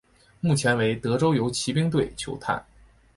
[0.39, 2.65] 目前为德州游骑兵队球探。